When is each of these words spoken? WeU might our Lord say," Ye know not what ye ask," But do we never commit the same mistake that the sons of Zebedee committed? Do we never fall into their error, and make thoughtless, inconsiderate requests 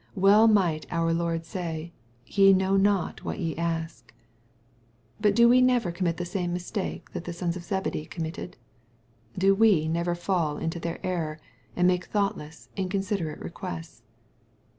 WeU 0.17 0.51
might 0.51 0.87
our 0.89 1.13
Lord 1.13 1.45
say," 1.45 1.93
Ye 2.25 2.53
know 2.53 2.75
not 2.75 3.23
what 3.23 3.37
ye 3.37 3.55
ask," 3.55 4.11
But 5.19 5.35
do 5.35 5.47
we 5.47 5.61
never 5.61 5.91
commit 5.91 6.17
the 6.17 6.25
same 6.25 6.51
mistake 6.51 7.11
that 7.11 7.25
the 7.25 7.33
sons 7.33 7.55
of 7.55 7.63
Zebedee 7.63 8.07
committed? 8.07 8.57
Do 9.37 9.53
we 9.53 9.87
never 9.87 10.15
fall 10.15 10.57
into 10.57 10.79
their 10.79 10.99
error, 11.05 11.39
and 11.75 11.87
make 11.87 12.05
thoughtless, 12.05 12.67
inconsiderate 12.75 13.41
requests 13.41 14.01